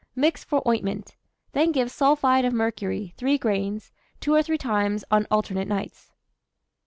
[0.15, 1.15] Mix for ointment.
[1.51, 6.11] Then give sulphide of mercury, 3 grains, two or three times on alternate nights.